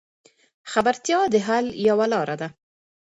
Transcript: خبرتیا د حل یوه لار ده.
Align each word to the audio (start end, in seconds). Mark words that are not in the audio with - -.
خبرتیا 0.71 1.19
د 1.33 1.35
حل 1.47 1.65
یوه 1.87 2.05
لار 2.11 2.29
ده. 2.41 2.47